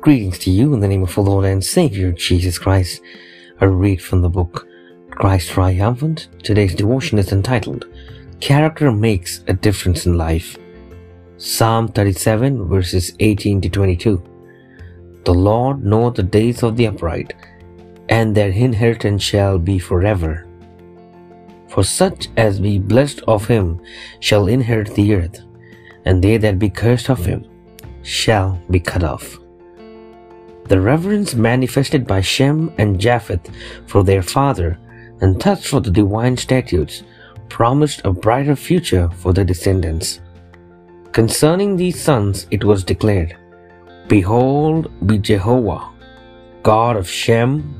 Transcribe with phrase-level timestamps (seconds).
[0.00, 3.02] Greetings to you in the name of the Lord and Savior Jesus Christ.
[3.60, 4.68] I read from the book
[5.10, 6.28] Christ Triumphant.
[6.44, 7.84] Today's devotion is entitled
[8.38, 10.56] Character Makes a Difference in Life.
[11.36, 14.22] Psalm 37 verses 18 to 22.
[15.24, 17.34] The Lord knoweth the days of the upright,
[18.08, 20.46] and their inheritance shall be forever.
[21.66, 23.80] For such as be blessed of him
[24.20, 25.42] shall inherit the earth,
[26.04, 27.44] and they that be cursed of him
[28.02, 29.40] shall be cut off.
[30.68, 33.50] The reverence manifested by Shem and Japheth
[33.86, 34.78] for their father
[35.20, 37.02] and thus for the divine statutes
[37.48, 40.20] promised a brighter future for their descendants.
[41.12, 43.36] Concerning these sons it was declared,
[44.08, 45.88] Behold, be Jehovah,
[46.62, 47.74] God of Shem,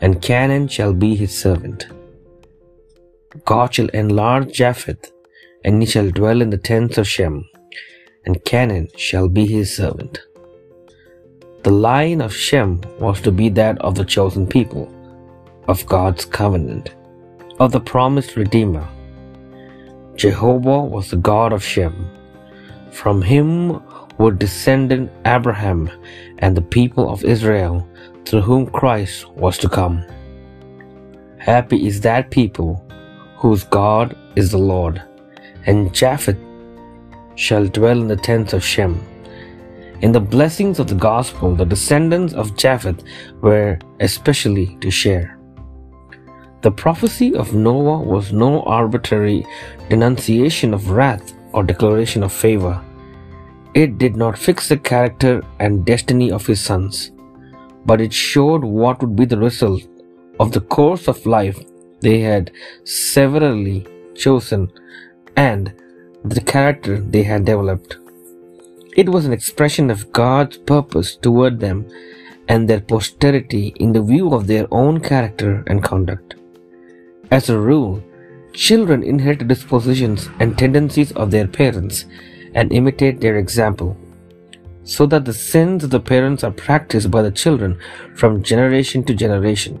[0.00, 1.86] and Canaan shall be his servant.
[3.44, 5.12] God shall enlarge Japheth,
[5.64, 7.44] and he shall dwell in the tents of Shem,
[8.24, 10.20] and Canaan shall be his servant.
[11.64, 14.88] The line of Shem was to be that of the chosen people,
[15.66, 16.94] of God's covenant,
[17.58, 18.86] of the promised Redeemer.
[20.14, 22.08] Jehovah was the God of Shem.
[22.92, 23.82] From him
[24.18, 25.90] were descended Abraham
[26.38, 27.86] and the people of Israel,
[28.24, 30.04] through whom Christ was to come.
[31.38, 32.84] Happy is that people
[33.36, 35.02] whose God is the Lord,
[35.66, 36.38] and Japheth
[37.34, 39.00] shall dwell in the tents of Shem.
[40.00, 43.02] In the blessings of the gospel, the descendants of Japheth
[43.40, 45.38] were especially to share.
[46.62, 49.44] The prophecy of Noah was no arbitrary
[49.90, 52.80] denunciation of wrath or declaration of favor.
[53.74, 57.10] It did not fix the character and destiny of his sons,
[57.84, 59.82] but it showed what would be the result
[60.38, 61.58] of the course of life
[62.00, 62.52] they had
[62.84, 64.70] severally chosen
[65.36, 65.74] and
[66.24, 67.98] the character they had developed.
[68.98, 71.88] It was an expression of God's purpose toward them
[72.48, 76.34] and their posterity in the view of their own character and conduct.
[77.30, 78.02] As a rule,
[78.52, 82.06] children inherit dispositions and tendencies of their parents
[82.54, 83.96] and imitate their example,
[84.82, 87.78] so that the sins of the parents are practiced by the children
[88.16, 89.78] from generation to generation.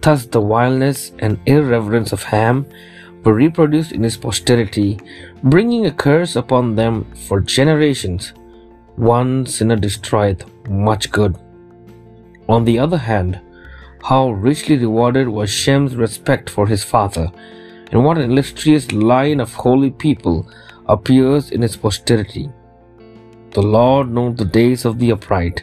[0.00, 2.66] Thus, the vileness and irreverence of Ham
[3.24, 4.98] were reproduced in his posterity,
[5.42, 8.32] bringing a curse upon them for generations.
[8.96, 11.36] One sinner destroyeth much good.
[12.48, 13.40] On the other hand,
[14.02, 17.30] how richly rewarded was Shem's respect for his father,
[17.92, 20.48] and what an illustrious line of holy people
[20.86, 22.50] appears in his posterity.
[23.52, 25.62] The Lord knows the days of the upright,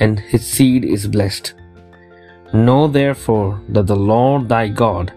[0.00, 1.54] and his seed is blessed.
[2.52, 5.12] Know therefore that the Lord thy God,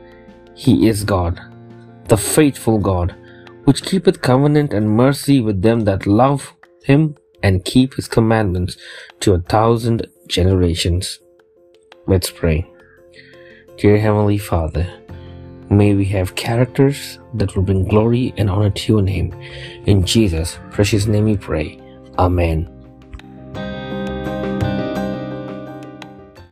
[0.53, 1.48] he is God
[2.09, 3.15] the faithful God,
[3.65, 8.77] which keepeth covenant and mercy with them that love him and keep his commandments
[9.19, 11.19] to a thousand generations.
[12.07, 12.67] Let's pray.
[13.77, 14.91] Dear Heavenly Father,
[15.69, 19.31] may we have characters that will bring glory and honor to your name.
[19.85, 21.79] In Jesus' precious name we pray.
[22.17, 22.78] Amen.